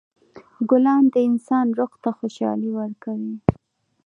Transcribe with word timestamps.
ګلان 0.69 1.03
د 1.13 1.15
انسان 1.29 1.65
روح 1.77 1.93
ته 2.03 2.09
خوشحالي 2.17 2.69
ورکوي. 2.79 3.35